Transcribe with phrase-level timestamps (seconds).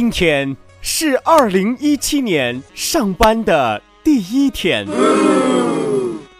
[0.00, 4.86] 今天是二零一七年上班的第一天，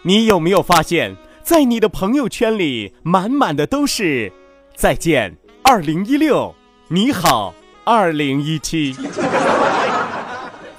[0.00, 4.32] 你有没有发现，在你的朋友圈里，满满的都是
[4.74, 6.54] “再见二零一六，
[6.88, 7.52] 你好
[7.84, 8.96] 二零一七”，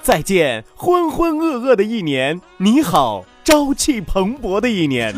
[0.02, 5.14] 再见浑浑噩噩的一年，你好朝气蓬勃的一年，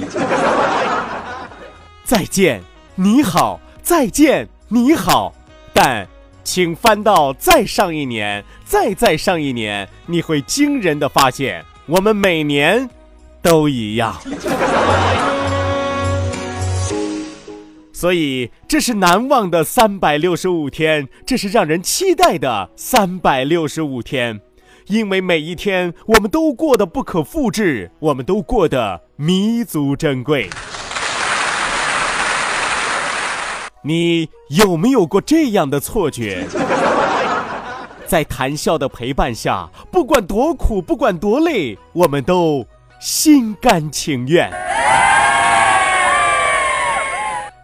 [2.04, 2.62] 再见
[2.96, 5.34] 你好，再见你好，
[5.72, 6.06] 但。
[6.44, 12.88] 请翻到再上一年，再再上一年，你会惊人的发现，我们每年
[13.42, 14.14] 都一样。
[17.92, 24.40] 所以，这是难忘的三百六十五天，这是让人期待的三百六十五天，
[24.88, 30.50] 因为每一天我们都过得不可复制，我们都过得弥足珍贵。
[33.86, 36.46] 你有没有过这样的错觉？
[38.08, 42.66] 在谈笑的陪伴下，不管多苦，不管多累，我们都
[42.98, 44.50] 心甘情愿。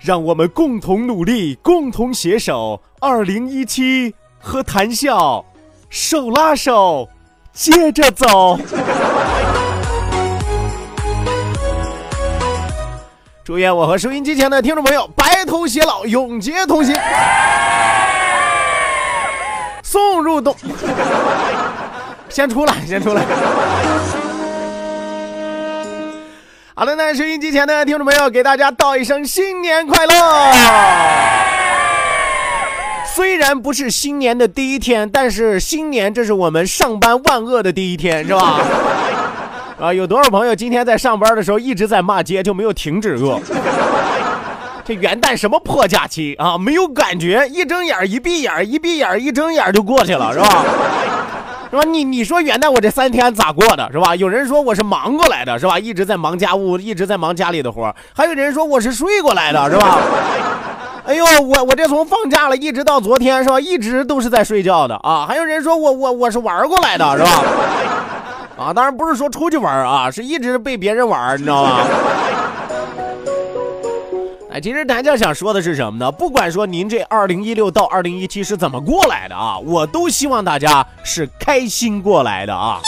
[0.04, 5.42] 让我们共同努力，共同携手，二零一七和谈笑
[5.88, 7.08] 手拉手，
[7.54, 8.58] 接着走。
[13.42, 15.08] 祝愿我和收音机前的听众朋友
[15.41, 16.95] 白头偕老，永结同心。
[19.83, 20.55] 送入冬，
[22.28, 23.23] 先出来，先出来。
[26.75, 30.12] 好的，那收音机前的听众朋友，给大家道一声新年快乐。
[33.15, 38.61] 虽然不是新年的第一天，但是新年这是我们上班万恶的第一天，是吧？
[39.81, 43.41] 啊，有多少朋友今天在上班的时候一直在骂街，就没有停止过？
[44.95, 46.56] 元旦什么破假期啊？
[46.59, 50.65] 没有感觉，一睁眼一闭眼一闭眼一睁眼就过去了，是吧？
[51.71, 51.83] 是吧？
[51.84, 54.17] 你你说元旦我这三天咋过的，是吧？
[54.17, 55.79] 有人说我是忙过来的，是吧？
[55.79, 59.99] 一直在忙家务，一直在忙家里的活还有人说我是睡过来的，是吧？
[61.06, 63.59] 哎呦，我我这从放假了一直到昨天，是吧？
[63.59, 65.25] 一直都是在睡觉的啊。
[65.27, 67.43] 还有人说我我我是玩过来的，是吧？
[68.59, 71.79] 啊，当然不是说出去玩啊，是一直被别人玩，你知道吗？
[74.60, 76.12] 哎，其实谭笑想说的是什么呢？
[76.12, 82.78] 不管说您这二零一六到二零一七是怎么过来的啊，我都希望大家是开心过来的啊，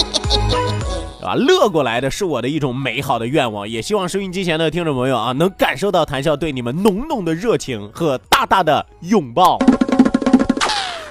[1.22, 9.58] 啊，乐过来的是我的一种美好的愿望，也希望收音机前的听众朋友啊，能感受到谭笑对你们浓浓的热情和大大的拥抱。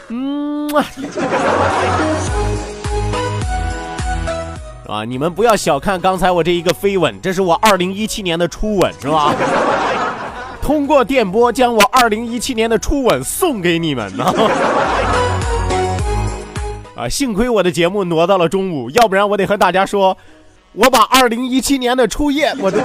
[0.08, 0.68] 嗯。
[4.92, 5.06] 啊！
[5.06, 9.34] 你们不要小看刚才我这一个飞吻，这是我二零一七年的初吻，是吧？
[10.62, 14.26] 通过电波将我二零一七年的初吻送给你们呢。
[16.98, 17.08] 啊！
[17.08, 20.18] 幸亏我的节目挪到了中午，要不然我得和大家说，
[20.74, 22.78] 我把二零一七年的初夜，我都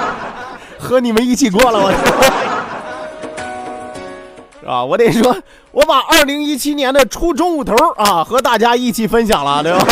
[0.80, 1.92] 和你们一起过了，我。
[4.60, 4.82] 是吧？
[4.82, 5.36] 我得说，
[5.72, 9.86] 我把二零一七年的初中午头啊，和大家一起分享了，对吧？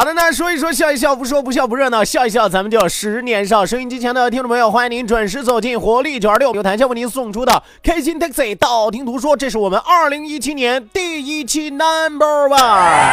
[0.00, 3.66] 好的，那说一说笑一笑，不说不笑不热闹，笑一笑咱们就十年少。
[3.66, 8.56] 收音机前的听众朋友，欢迎您准时走进活力九二六，由谈笑为您送出的开心 taxi。
[8.56, 13.10] 道听途说，这是我们二零一七年第一期 number one。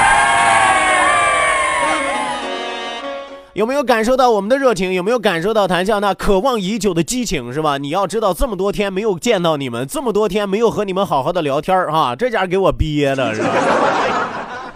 [3.51, 4.93] 有没有感受到我们的热情？
[4.93, 7.51] 有没有感受到谈笑那渴望已久的激情？
[7.51, 7.77] 是吧？
[7.77, 13.49] 你要知道，这么多天没有见到你们，这么多天没有和你们好好的聊天啊，这家给我憋的是吧？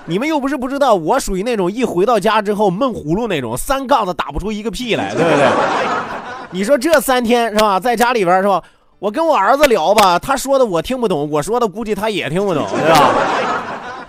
[0.05, 5.47] 你们又不是不知道，我属于那种一回到家之后闷葫芦那种，三杠子打不出一个屁来，对不对？
[6.51, 8.61] 你说这三天是吧，在家里边是吧？
[8.99, 13.09] 我跟我儿子聊吧，他说的我听不懂，我说的估计他也听不懂， 对吧？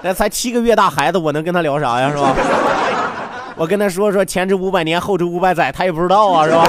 [0.03, 2.35] 那才七个月大孩子，我能跟他聊啥呀，是吧？
[3.55, 6.67] 我跟他说说前知五百年，后知五百载，他也不知道啊，是吧？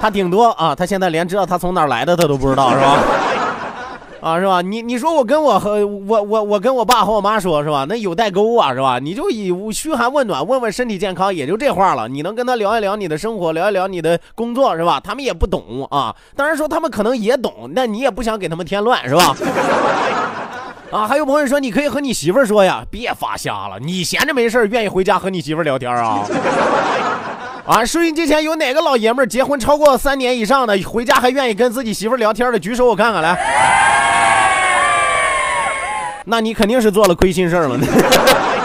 [0.00, 2.96] 他顶多啊，他现在连知道他从哪来的他都不知道，是吧？
[4.28, 4.60] 啊，是吧？
[4.60, 7.86] 你你说我跟我和我我我跟我爸和我妈说，是吧？
[7.88, 8.98] 那有代沟啊，是吧？
[8.98, 12.08] 你就以嘘寒问暖，问问身体健康，也就这话了。
[12.08, 15.00] 你能跟他聊一聊你的生活，聊一聊你的工作，是吧？
[15.02, 16.14] 他们也不懂啊。
[16.36, 19.34] 当然说他们可能也懂，那你也不想给他们添乱，是吧？
[20.92, 23.78] 啊，还有朋友说你可以和你媳妇说呀，别发瞎了。
[23.78, 26.24] 你闲着没事愿意回家和你媳妇聊天啊？
[27.68, 33.38] 啊，收音机前有哪个老爷们儿结婚超过三年以上的，回家还愿意跟自己媳妇聊天的，举手我看看来。
[36.24, 37.78] 那你肯定是做了亏心事了。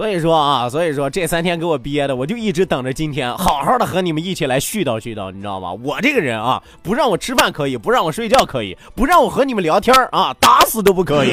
[0.00, 5.74] 所以说啊，所以说这三天给我憋的，我就一直等着今天好好的和你们一起来絮叨絮叨，你知道吗？
[5.74, 11.32] 我这个人啊，不让我吃饭可以，不让我睡觉可以，不让我和你们聊天啊，打死都不可以。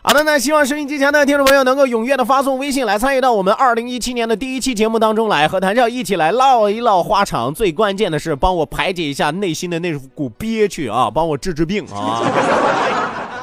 [0.00, 7.52] 好的，那希望收音机前的听众朋友能够踊跃的发送微信来参与到我们二零一七年的第一期节目当中来，和谭笑一起来唠一唠花场。
[7.52, 12.22] 最关键的是帮我排解一下内心的那股憋屈啊，帮我治治病啊。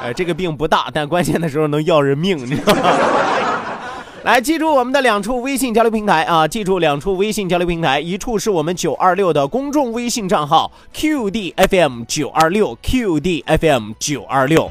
[0.02, 2.80] 哎，这个病不大，但关键的时候能要人命，你知道吗？
[4.24, 14.70] 来，记住我们的两处微信交流平台啊，记住两处微信交流平台，一处是我们九二六的公众微信账号 QDFM 九二六 QDFM 九二六。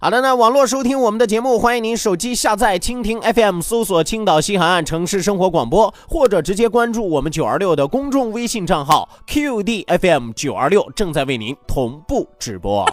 [0.00, 12.86] 好的，那网络收听我们的节目，欢迎您手机下载蜻蜓 FM，搜索青岛西海岸城市生活广播，或者直接关注我们九二六的公众微信账号 QDFM 九二六，正在为您同步直播。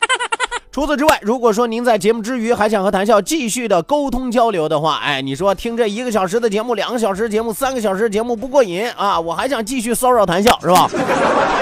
[0.72, 10.88] 除此之外，如果说您在节目之余还想和谭笑继续的沟通交流的话，哎，你说听这一个小时的节目、两个小时节目、三个小时节目不过瘾啊，我还想继续骚扰谭笑，是吧？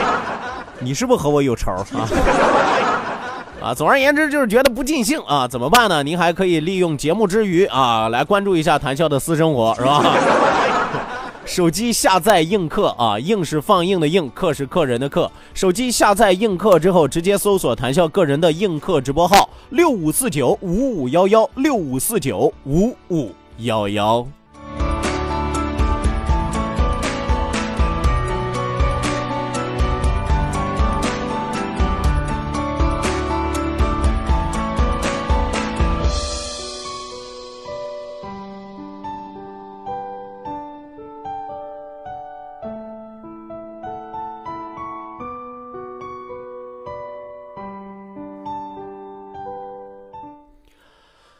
[0.79, 2.06] 你是不是和我有仇啊？
[3.67, 6.01] 啊，总而言之就是觉得不尽兴啊，怎么办呢？
[6.01, 10.05] 您还可以利用节目之余啊，来关注一下谈笑的私生活，是吧？
[11.45, 15.29] 手机下载映客啊，映是放映的映，客是客人的客。
[15.53, 24.25] 手机下载映客之后，直接搜索谈笑个人的映客直播号六五四九五五幺幺六五四九五五幺幺。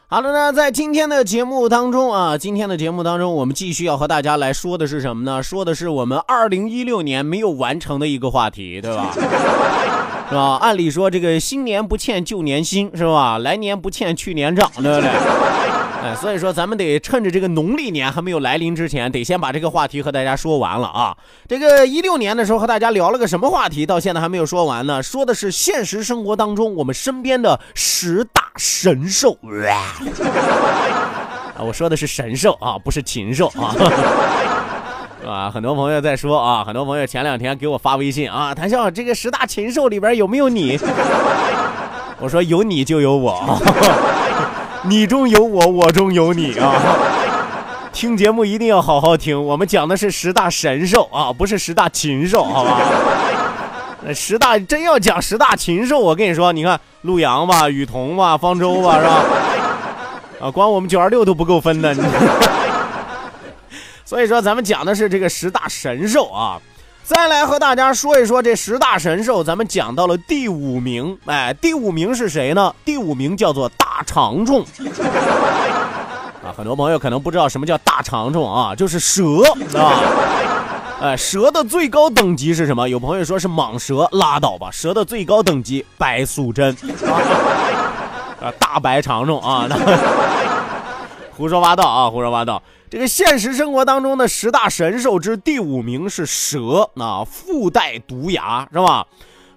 [0.08, 5.42] 好了呢，在今天的节目当中啊，今天的节目当中，我们继续要和大家来说的是什么呢？
[5.42, 9.10] 说的是我们二零一六年没有完成的一个话题，对吧？
[10.30, 10.58] 是吧？
[10.60, 13.38] 按理说这个新年不欠旧年新，是吧？
[13.38, 15.10] 来年不欠去年账，对不对？
[16.14, 21.16] 所以说咱们得趁着这个农历年还没有来临之前，得先把这个话题和大家说完了啊。
[21.48, 25.02] 这个一六年的时候和大家聊了个什么话题，到现在还没有说完呢？
[25.02, 29.38] 说的是现实生活当中我们身边的十大神兽。
[31.56, 33.75] 啊，我说的是神兽啊，不是禽兽啊。
[35.26, 35.50] 啊？
[35.50, 40.78] 很多朋友在说啊，很多朋友前两天给我发微信啊，谭笑，这个十大禽兽里边有没有你？
[42.20, 43.60] 我说有你就有我。
[44.88, 46.75] 你中有我，我中有你啊！
[47.93, 52.81] 听节目一定要好好听，我们讲的是十大神兽啊，不是十大禽兽，好吧？
[54.05, 59.25] 那十大真要讲十大禽兽，我跟你说，你看陆阳吧、雨桐吧、方舟吧，是吧？
[60.43, 61.95] 啊，光我们九二六都不够分的。
[61.95, 62.02] 你
[64.05, 66.61] 所以说，咱们讲的是这个十大神兽啊。
[67.06, 72.75] 再来和大家说一说这十大神兽，咱们讲到了第五名，哎，第五名是谁呢？
[72.84, 74.60] 第五名叫做大长虫。
[76.44, 79.22] 啊，很多朋友可能不知道什么叫大长虫啊，就是蛇
[79.78, 80.02] 啊。
[81.00, 82.88] 哎，蛇的最高等级是什么？
[82.88, 86.76] 有朋友说是蟒蛇，拉倒吧，蛇的最高等级白素贞。
[88.42, 89.76] 啊，大白长虫啊，那
[91.37, 92.62] 胡说八道啊，胡说八道。
[92.88, 99.07] 这个现实生活当中的十大神兽之第五名是蛇啊，附带毒牙是吧？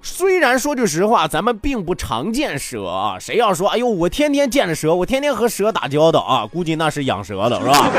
[0.02, 3.18] 虽然说句实话，咱们并不常见蛇啊。
[3.20, 7.92] 谁要说，哎呦，我天天见着蛇，我天天和蛇打交道啊，估计那是养蛇的是吧？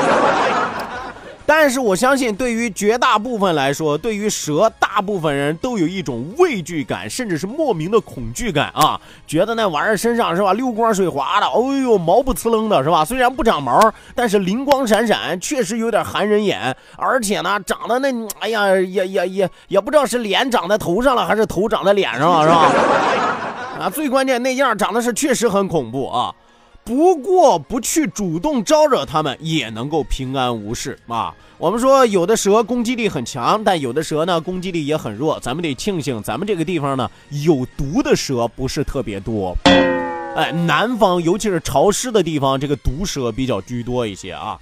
[1.52, 9.00] 但是我相信，对于绝大部分来说，对于蛇，大部分人都有一种畏惧感，甚至是莫名的恐惧感啊！
[9.26, 13.04] 觉得那玩意儿身上是吧，溜光水滑的，哎呦，毛不呲楞的是吧？
[13.04, 16.72] 虽然不长毛，但是灵光闪闪，确实有点寒人眼。
[16.96, 23.86] 而且呢，长得那，哎呀，也也也也不知道是脸长在头上了，还是头长在脸上了，是吧？
[23.86, 26.32] 啊，最关键那样长得是确实很恐怖啊！
[26.90, 31.32] 不过不去主动招惹他们，也能够平安无事啊。
[31.56, 35.38] 我们说有的蛇攻击力很强，但有的蛇呢攻击力也很弱。
[35.38, 37.08] 咱们得庆幸咱们这个地方呢
[37.44, 39.56] 有毒的蛇不是特别多。
[40.34, 44.58] 哎，南方尤其是潮湿的地方，这个毒蛇比较居多一些啊。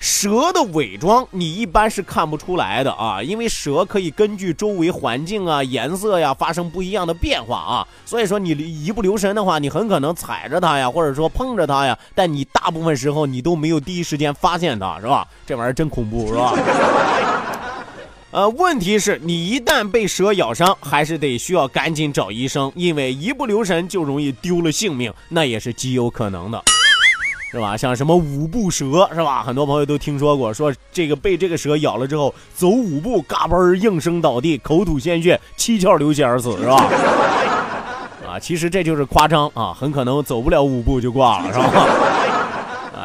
[0.00, 15.26] 蛇的伪装你一般是看不出来的啊，因为蛇可以根据周围环境啊、颜色呀发生不一样的变化啊，所以说你一不留神的话，你很可能踩着它呀，或者说碰着它呀，但你大部分时候你都没有第一时间发现它，是吧？
[15.44, 16.54] 这玩意儿真恐怖，是吧？
[18.30, 26.62] 呃，问题是你一旦被蛇咬伤，还是得需要赶紧找医生，因为一不留神就容易丢了性命，那也是极有可能的。
[27.50, 27.76] 是吧？
[27.76, 29.42] 像什么五步蛇是吧？
[29.42, 36.76] 很多朋友都听说过，说这个被这个蛇咬了之后，走五步嘎嘣应声倒地，口吐鲜血，七窍流血而死，是吧？
[38.28, 42.37] 啊，其实这就是夸张啊，很可能走不了五步就挂了，是吧？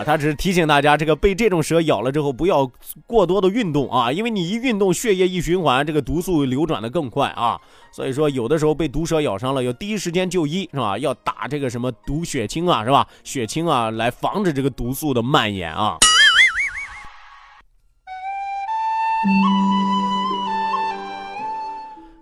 [0.03, 2.69] 他只是提醒大家，这个被这种蛇咬了之后，不要
[3.07, 7.59] 过多的运动啊，因为你一运动，血液一循环，这个毒素流转的更快啊。
[7.91, 10.97] 所以说，有的时候被毒蛇咬伤了，要第一时间就医，是吧？
[10.97, 13.07] 要打这个什么毒血清啊，是吧？
[13.23, 15.97] 血清啊，来防止这个毒素的蔓延啊。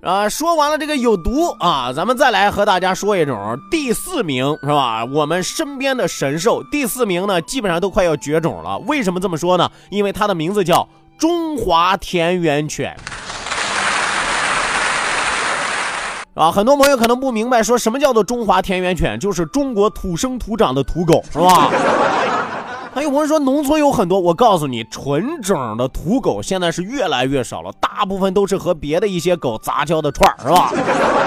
[0.01, 5.05] 啊，说完了这个有毒啊，咱们再来和大家说一种第四名是吧？
[5.05, 8.79] 我们身边的神兽第四名呢，基本上都快要绝种了。
[8.79, 9.69] 为什么这么说呢？
[9.91, 10.89] 因为它的名字叫
[11.19, 12.97] 中华田园犬。
[16.33, 21.69] 啊，很多朋友可能不明白，说什么叫做中华田园犬，就是中国土生土长的土狗，是吧？
[22.93, 30.73] 还有我们说农村有很多，我告诉你，纯种的土狗现在是越来越少了，大部分都是和别的一些狗杂交的串儿，是吧？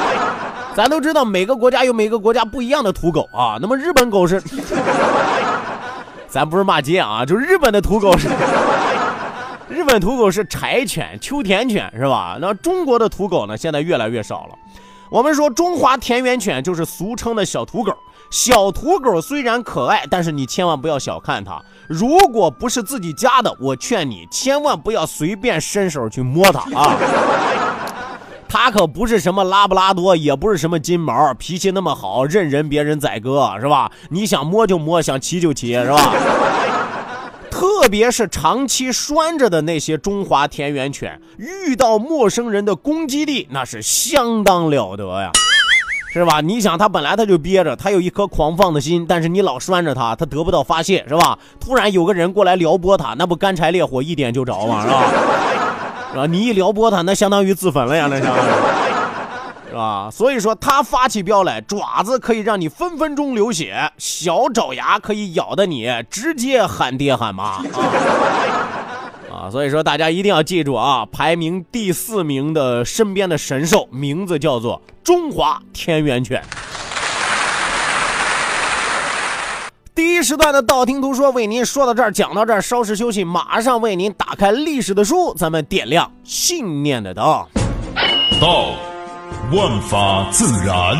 [0.76, 3.56] 咱都知道每个国家有每个国家不一样的土狗啊。
[3.62, 4.42] 那么日本狗是，
[6.28, 8.28] 咱不是骂街啊，就日本的土狗是，
[9.70, 12.36] 日本土狗是柴犬、秋田犬，是吧？
[12.40, 14.58] 那中国的土狗呢，现在越来越少了。
[15.08, 17.96] 我们说中华田园犬就是俗称的小土狗。
[18.30, 21.62] 小土狗虽然可爱，但是你千万不要小看它。
[21.88, 26.96] 如果不是自己家的，我劝你千万不要随便伸手去摸它啊！
[28.48, 33.90] 它可不是什么拉布拉多，也不是什么金毛，脾气那么好，任人别人宰割是吧？
[34.10, 36.14] 你想摸就摸，想骑就骑是吧？
[37.50, 45.30] 特别是长期拴着的那些中华田园犬，遇到陌生人的攻击力那是相当了得呀。
[46.20, 46.40] 是吧？
[46.40, 51.36] 你想他本来他就憋着，他有一颗狂放的心，但是你老拴着他，他得不到发泄，是吧？
[51.58, 54.82] 突然有个人过来撩拨他，那不干柴烈火一点就着吗？
[54.82, 55.02] 是吧？
[56.12, 56.26] 是吧？
[56.26, 58.48] 你一撩拨他，那相当于自焚了呀，那相当于，
[59.70, 60.08] 是吧？
[60.12, 67.62] 所以说他发起飙来，爪子可以让你分分钟流血，小爪牙可以咬的你直接喊爹喊妈啊！
[69.34, 74.80] 啊，所以说大家一定要记住啊，排名第四名的身边的神兽名字叫做。
[75.02, 76.42] 中华田园犬。
[79.94, 87.24] 第一时段的道听途说为您说到这儿，讲到这儿，稍事休息，马上为您打开历史的书，咱们点亮信念的灯。
[88.40, 88.70] 道，
[89.52, 90.96] 万法自然；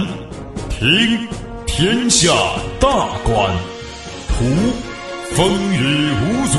[0.69, 1.27] 听，
[1.67, 2.31] 天下
[2.79, 2.89] 大
[3.25, 3.51] 观；
[4.29, 4.45] 图，
[5.35, 6.59] 风雨无阻；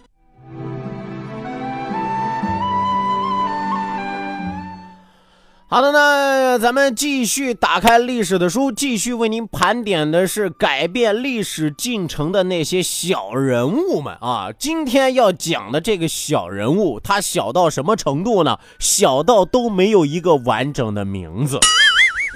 [5.73, 14.49] 好的呢，咱们继续打开历史的书，继续为您盘点的是改变历史进程的那些小人物们啊。
[14.59, 18.59] 今天要讲的这个小人物，他小到什么程度呢？
[18.79, 21.57] 小到都没有一个完整的名字。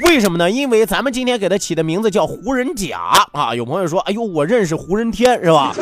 [0.06, 0.50] 为什么呢？
[0.50, 3.54] 因为咱们今天给他起的名字叫胡人甲啊。
[3.54, 5.76] 有朋友说：“哎呦，我认识胡人天，是吧？”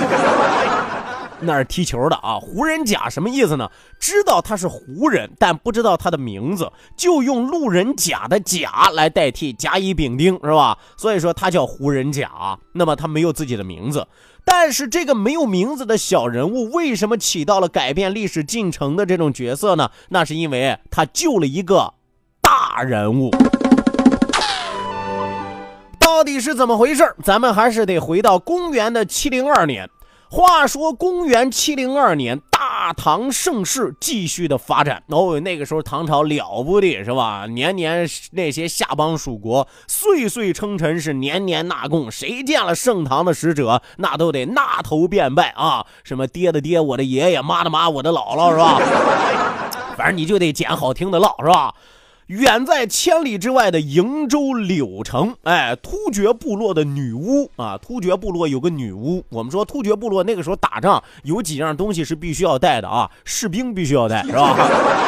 [1.46, 3.70] 那是踢球的啊，湖人甲什么意思呢？
[4.00, 10.78] 知道他是湖人，但不知道他的名字，就用路人甲的甲来代替甲乙丙丁，是吧？
[10.98, 12.58] 所以说他叫湖人甲。
[12.74, 14.08] 那么他没有自己的名字，
[14.44, 19.90] 但是这个没有名字的小人物，为什么起到了改变历史进程的这种角色呢？
[20.10, 21.94] 那是因为他救了一个
[22.42, 23.30] 大人物。
[26.00, 27.16] 到底是怎么回事？
[27.24, 29.90] 咱们还是得回到公元的七零二年。
[30.36, 35.04] 话说，公元七零二年，大唐盛世继续的发展。
[35.10, 37.46] 哦，那个时候唐朝了不得，是吧？
[37.46, 42.10] 年年那些下邦属国，岁岁称臣，是年年纳贡。
[42.10, 45.86] 谁见了盛唐的使者，那都得纳头便拜啊！
[46.04, 48.82] 什么爹的爹，我的爷爷；妈的妈，我的姥姥，是吧？
[49.96, 51.76] 反正你就得捡好听的唠，是吧？
[52.34, 59.24] 远在千里之外的瀛州柳城，哎，突厥部落的女巫啊，突厥部落有个女巫。
[59.30, 64.58] 我们说突厥部落那个时候打仗有几样东西是必须要带的啊，士兵必须要带，是吧？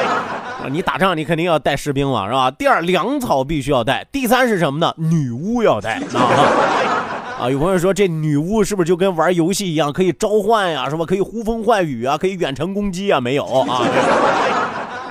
[0.70, 2.52] 你打仗你肯定要带士兵嘛，是吧？
[2.52, 4.06] 第二，粮草必须要带。
[4.12, 4.94] 第三是什么呢？
[4.98, 7.42] 女巫要带啊！
[7.42, 11.04] 啊，有朋友说这女巫是不是就跟玩游戏一样，可以召唤呀，是吧？
[11.04, 13.20] 可以呼风唤雨啊，可以远程攻击啊？
[13.20, 13.82] 没有啊。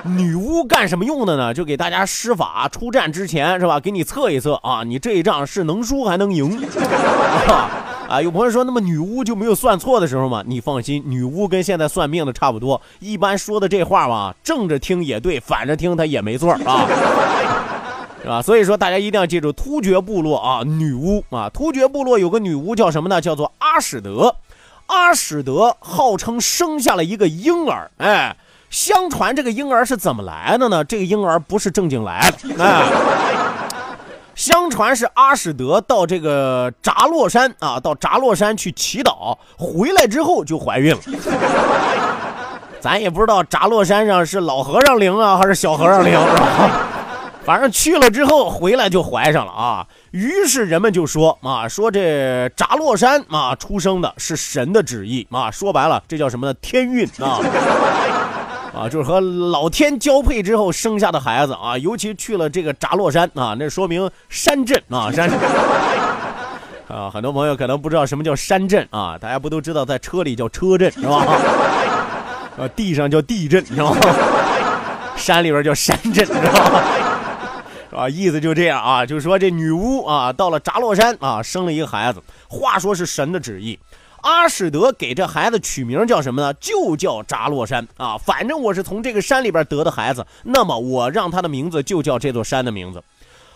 [0.07, 1.53] 女巫干什么用的呢？
[1.53, 3.79] 就给大家施法，出战之前是吧？
[3.79, 6.63] 给你测一测啊，你这一仗是能输还能赢？
[8.07, 10.43] 啊，有朋友说，那么女巫就没有算错的时候吗？
[10.45, 16.87] 你放心，女巫跟现在算命的差不多，一般说的这话吧，正着听也对，反着听它也没错啊，
[18.21, 18.43] 是吧？
[18.43, 23.19] 所以说大家一定要记住，突厥部落啊，女巫啊，突厥部落有个女巫叫什么呢？
[23.19, 24.35] 叫做阿史德，
[24.85, 28.35] 阿史德号称生下了一个婴儿，哎。
[28.75, 30.83] 相传这个婴儿是怎么来的呢？
[30.83, 32.83] 这个婴儿不是正经来的，哎，
[34.35, 40.99] 相传是阿史德到这个扎洛山啊，到扎洛山去祈祷，回来之后就怀孕了。
[42.81, 46.69] 咱也不知道扎洛山上是老和尚灵啊，还是小和尚灵，是吧？
[47.45, 49.87] 反正去了之后回来就怀上了啊。
[50.11, 56.53] 于是人们就说啊，说这扎洛山啊出生的是神的旨意啊，说白了这叫什么呢？
[56.55, 57.39] 天运啊。
[58.75, 65.29] 啊，就是和老天交配之后生下的孩子啊，尤其去了这个札洛山啊，那说明山镇啊，山
[66.89, 71.25] 啊，很多朋友可能不知道什么叫山镇啊，大家不都知道在车里叫车震是吧？
[72.57, 73.95] 啊， 地上叫地震是吧？
[75.15, 76.83] 山里边叫山镇是吧？
[77.95, 83.79] 啊，意思就这样啊，就是说这女巫啊，到了札洛山啊，生了一个孩子，话说是神的旨意。
[84.25, 86.51] 阿史德给这孩子取名叫什么呢？
[86.55, 88.17] 就叫扎洛山啊！
[88.17, 93.03] 反正我是从这个山里边得的孩子，那么我让他的名字就叫这座山的名字。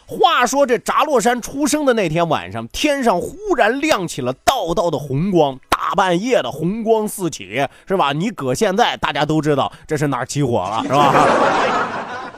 [0.05, 8.13] 话说这扎洛山出生的那天晚上，天上忽然亮起了道道的红光，大半夜的红光四起，是吧？
[8.13, 11.25] 你搁现在大家都知道这是哪儿起火了，是吧？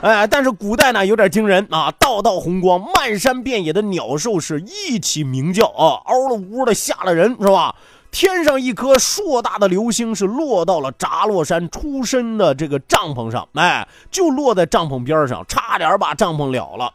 [0.02, 7.74] 哎，但是古代呢有点惊人啊，道道红光，漫山遍野的鸟兽是一起鸣叫啊，嗷了呜的吓了人，是吧？
[8.12, 16.92] 天上一颗硕大的流星是落到了札洛山出身的这个帐篷上，哎，就落在帐篷边上，差点把帐篷了了。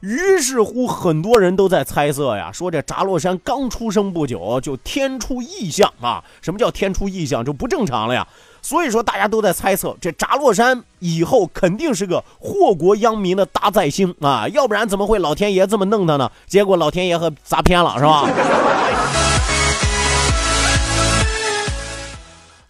[0.00, 6.22] 于是乎，很多人都在猜测呀，说这札洛山刚出生不久就天出异象啊！
[6.40, 7.44] 什么叫天出异象？
[7.44, 8.26] 就不正常了呀！
[8.62, 14.46] 所以说，大家都在猜测，这札洛山以后肯定是个祸国殃民的大灾星啊！
[14.48, 16.30] 要不然怎么会老天爷这么弄他呢？
[16.46, 18.26] 结果老天爷和砸偏了，是吧？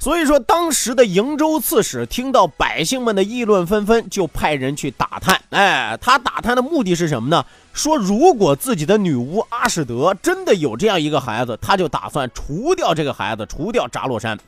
[0.00, 5.38] 所以说，当时的瀛州刺史听到百姓们的议论纷纷，就派人去打探。
[5.50, 7.44] 哎，他打探的目的是什么呢？
[7.74, 14.38] 说如果自己的女巫阿史德真的有这样一个孩子，他就打算除掉这个孩子，除掉札洛山。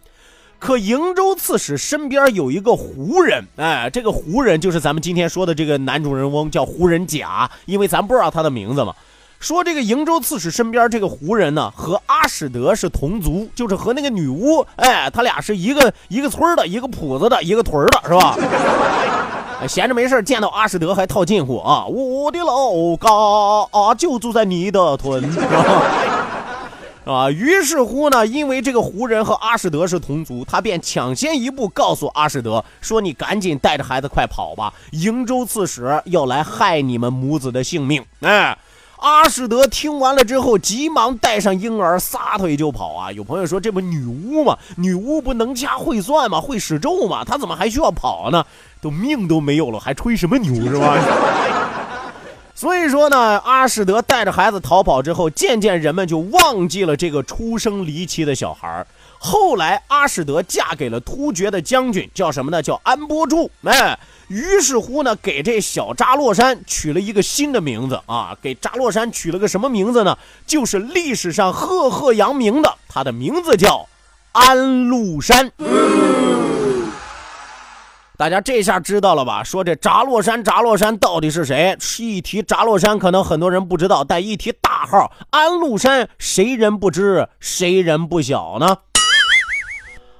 [0.58, 8.94] 可瀛州刺史身边有一个胡人，哎，这个胡人就是咱们今天说的这个男主人翁，叫胡人甲，因为咱不知道他的名字嘛。
[9.42, 19.66] 说这个瀛州刺史身边这个胡人呢，和阿史德是同族，就是和那个女巫，哎，他俩是一个一个村的，一个铺子的，一个屯的，是吧？
[19.66, 21.84] 闲着没事见到阿史德还套近乎啊！
[21.86, 23.10] 我的老嘎
[23.72, 25.24] 啊，就住在你的屯。
[27.04, 27.28] 啊。
[27.28, 38.56] 于是乎呢，因为这个胡人和阿史德是同族，他便抢先一步告诉阿史德说：“你赶紧带着孩子快跑吧，瀛州刺史要来害你们母子的性命。”哎。
[39.02, 43.10] 阿史德听完了之后，急忙带上婴儿，撒腿就跑啊！
[43.10, 44.56] 有朋友说，这不女巫吗？
[44.76, 46.40] 女巫不能掐会算吗？
[46.40, 47.24] 会使咒吗？
[47.24, 48.46] 她怎么还需要跑呢？
[48.80, 50.96] 都命都没有了，还吹什么牛是吧？
[52.54, 58.86] 所以说呢，阿史德带着孩子逃跑之后，渐渐人们就忘记了这个出生离奇的小孩
[59.24, 62.60] 后来，阿史德嫁给了突厥的将军，叫什么呢？
[62.60, 63.48] 叫安波柱。
[63.62, 63.96] 哎。
[64.28, 70.16] 于是乎呢，给这小扎洛山取了一个新的名字啊，给扎洛山取了个什么名字呢？
[70.46, 73.86] 就是历史上赫赫扬名的，他的名字叫
[74.32, 75.52] 安禄山。
[78.16, 79.44] 大家这下知道了吧？
[79.44, 81.76] 说这扎洛山，扎洛山到底是谁？
[81.98, 88.78] 一提扎洛山，可能很多人不知道，但一提大号安禄山，谁人不知，谁人不晓呢？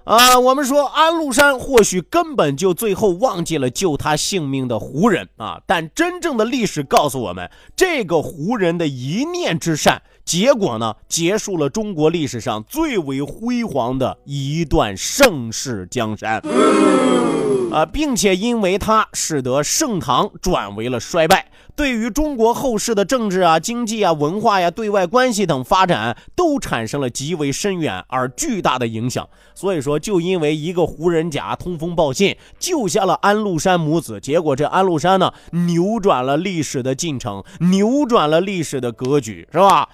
[0.05, 16.43] 啊，我们说安禄山或许根本就最后忘记了救他性命的胡人啊，但真正的历史告诉我们，这个胡人的一念之善，结果呢，结束了中国历史上最为辉煌的一段盛世江山。
[17.71, 29.29] 啊，并且因为他使得盛唐转为了衰败，对于中国后世的政治啊、经济啊、文化呀、对外关系等发展都产生了极为深远而巨大的影响。
[29.55, 39.89] 所以说，就因为一个胡人甲通风报信，救下了安禄山母子，结果这安禄山呢，扭转了历史的进程，扭转了历史的格局，是吧？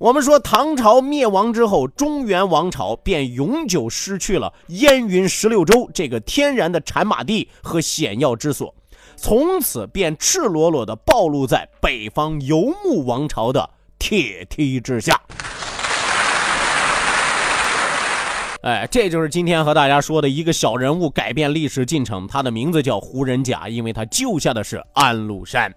[0.00, 8.74] 我们说，唐朝灭亡之后，中原王朝便永久失去了燕云十六州这个天然的产马地和险要之所，
[9.16, 15.20] 从此便赤裸裸的暴露在北方游牧王朝的铁蹄之下。
[18.62, 25.74] 哎，这就是今天和大家说的一个小人物改变历史进程，他的名字叫胡人甲，因为他救下的是安禄山。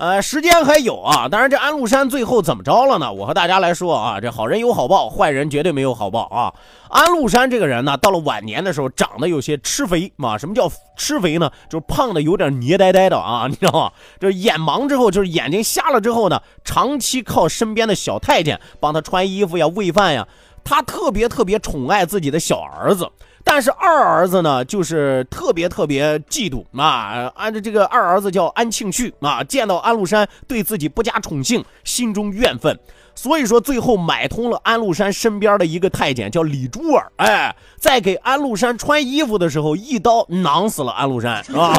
[0.00, 3.12] 呃，时间还有啊，当然这安禄山最后怎么着了呢？
[3.12, 6.54] 我和大家来说啊，这好人有好报，坏人绝对没有好报啊。
[6.88, 10.38] 安禄山这个人呢，到了晚年的时候长得有些吃肥嘛。
[10.38, 11.52] 什么叫吃肥呢？
[11.68, 13.92] 就是胖的有点捏呆呆的啊， 你知道吗？
[14.18, 20.26] 这眼盲之后，就是眼睛瞎了之后呢，长期靠身边的小太监帮他穿衣服呀、喂饭呀。
[20.64, 23.06] 他特别特别宠爱自己的小儿子。
[23.52, 27.28] 但是二儿子呢，就是特别特别嫉妒啊！
[27.34, 32.78] 按照这个二儿子叫安庆绪啊，见到安禄山对自己不加宠幸，心中怨愤，
[33.12, 41.74] 所以说最后买通了安禄山身边的一个太监叫李珠儿，哎，在给安禄山穿衣服的时候，一刀囊死了安禄山，是吧？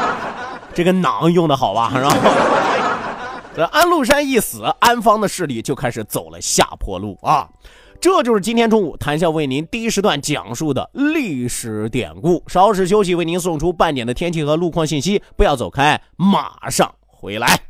[0.74, 1.90] 这个囊用的好吧？
[1.94, 3.64] 是吧？
[3.72, 7.48] 安禄山一死，安方的势力就开始走了下坡路啊！
[8.00, 12.40] 这就是今天中午谈笑为您第一时段讲述的历史典故。
[12.46, 15.20] 稍事休息，为您送出半点的天气和路况信息。
[15.36, 17.67] 不要走开，马上回来。